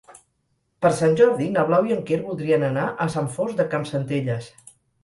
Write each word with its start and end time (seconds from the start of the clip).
Per 0.85 0.91
Sant 0.99 1.13
Jordi 1.19 1.51
na 1.57 1.67
Blau 1.69 1.91
i 1.91 1.95
en 1.99 2.01
Quer 2.09 2.19
voldrien 2.25 2.67
anar 2.71 2.89
a 3.07 3.11
Sant 3.19 3.33
Fost 3.39 3.63
de 3.63 3.71
Campsentelles. 3.77 4.55